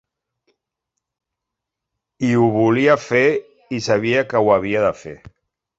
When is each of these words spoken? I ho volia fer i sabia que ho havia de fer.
I 2.31 2.33
ho 2.41 2.49
volia 2.57 2.99
fer 3.05 3.23
i 3.79 3.85
sabia 3.91 4.27
que 4.33 4.45
ho 4.45 4.53
havia 4.59 4.87
de 4.89 4.93
fer. 5.07 5.19